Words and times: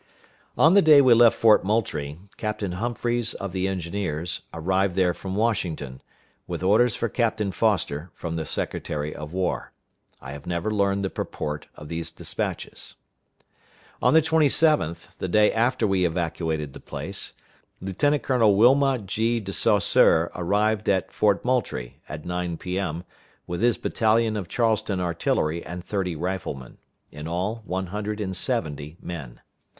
On 0.57 0.73
the 0.73 0.81
day 0.81 0.99
we 0.99 1.13
left 1.13 1.37
Fort 1.37 1.63
Moultrie, 1.63 2.17
Captain 2.35 2.71
Humphreys, 2.71 3.35
of 3.35 3.51
the 3.51 3.67
engineers, 3.67 4.41
arrived 4.51 4.95
there 4.95 5.13
from 5.13 5.35
Washington, 5.35 6.01
with 6.47 6.63
orders 6.63 6.95
for 6.95 7.07
Captain 7.07 7.51
Foster 7.51 8.09
from 8.15 8.35
the 8.35 8.43
Secretary 8.47 9.13
of 9.13 9.31
War. 9.31 9.73
I 10.19 10.31
have 10.31 10.47
never 10.47 10.71
learned 10.71 11.05
the 11.05 11.11
purport 11.11 11.67
of 11.75 11.87
these 11.87 12.09
dispatches. 12.09 12.95
On 14.01 14.15
the 14.15 14.23
27th, 14.23 15.17
the 15.19 15.27
day 15.27 15.51
after 15.51 15.85
we 15.85 16.03
evacuated 16.03 16.73
the 16.73 16.79
place, 16.79 17.33
Lieutenant 17.79 18.23
colonel 18.23 18.55
Wilmot 18.55 19.05
G. 19.05 19.39
De 19.39 19.53
Saussure 19.53 20.31
arrived 20.33 20.89
at 20.89 21.11
Fort 21.11 21.45
Moultrie, 21.45 21.99
at 22.09 22.25
9 22.25 22.57
P.M., 22.57 23.03
with 23.45 23.61
his 23.61 23.77
battalion 23.77 24.35
of 24.35 24.47
Charleston 24.47 24.99
artillery 24.99 25.63
and 25.63 25.85
thirty 25.85 26.15
riflemen; 26.15 26.79
in 27.11 27.27
all, 27.27 27.61
one 27.65 27.85
hundred 27.93 28.19
and 28.19 28.35
seventy 28.35 28.97
men. 28.99 29.41